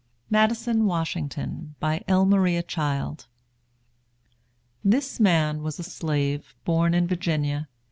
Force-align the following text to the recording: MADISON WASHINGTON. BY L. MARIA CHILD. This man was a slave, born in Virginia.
MADISON 0.31 0.87
WASHINGTON. 0.87 1.75
BY 1.79 2.03
L. 2.07 2.25
MARIA 2.25 2.63
CHILD. 2.63 3.27
This 4.83 5.19
man 5.19 5.61
was 5.61 5.77
a 5.79 5.83
slave, 5.83 6.55
born 6.65 6.95
in 6.95 7.05
Virginia. 7.07 7.67